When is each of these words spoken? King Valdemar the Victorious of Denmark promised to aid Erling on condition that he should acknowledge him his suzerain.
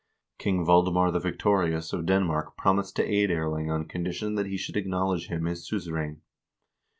King 0.39 0.65
Valdemar 0.65 1.11
the 1.11 1.19
Victorious 1.19 1.93
of 1.93 2.07
Denmark 2.07 2.57
promised 2.57 2.95
to 2.95 3.05
aid 3.05 3.29
Erling 3.29 3.69
on 3.69 3.85
condition 3.87 4.33
that 4.33 4.47
he 4.47 4.57
should 4.57 4.75
acknowledge 4.75 5.27
him 5.27 5.45
his 5.45 5.63
suzerain. 5.67 6.21